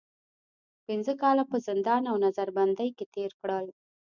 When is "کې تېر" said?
2.97-3.31